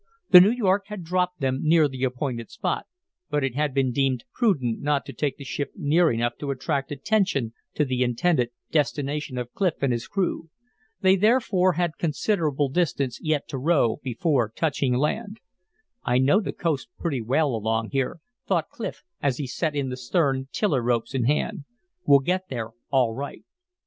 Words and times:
The 0.31 0.41
New 0.41 0.49
York 0.51 0.85
had 0.87 1.03
dropped 1.03 1.41
them 1.41 1.59
near 1.61 1.87
the 1.87 2.03
appointed 2.05 2.49
spot, 2.49 2.87
but 3.29 3.43
it 3.43 3.53
had 3.53 3.71
been 3.71 3.91
deemed 3.91 4.23
prudent 4.33 4.81
not 4.81 5.05
to 5.05 5.13
take 5.13 5.37
the 5.37 5.43
ship 5.43 5.73
near 5.75 6.11
enough 6.11 6.33
to 6.39 6.49
attract 6.49 6.91
attention 6.91 7.53
to 7.75 7.85
the 7.85 8.01
intended 8.01 8.49
destination 8.71 9.37
of 9.37 9.53
Clif 9.53 9.73
and 9.83 9.93
his 9.93 10.07
crew. 10.07 10.49
They 11.01 11.15
therefore 11.15 11.73
had 11.73 11.99
considerable 11.99 12.67
distance 12.67 13.19
yet 13.21 13.47
to 13.49 13.59
row 13.59 13.99
before 14.01 14.49
touching 14.49 14.95
land. 14.95 15.39
"I 16.03 16.17
know 16.17 16.39
the 16.41 16.51
coast 16.51 16.89
pretty 16.97 17.21
well 17.21 17.49
along 17.53 17.91
here," 17.91 18.21
thought 18.47 18.69
Clif, 18.71 19.03
as 19.21 19.37
he 19.37 19.45
set 19.45 19.75
in 19.75 19.89
the 19.89 19.97
stern, 19.97 20.47
tiller 20.51 20.81
ropes 20.81 21.13
in 21.13 21.25
hand. 21.25 21.65
"We'll 22.07 22.21
get 22.21 22.49
there 22.49 22.69
all 22.89 23.13
right." 23.13 23.43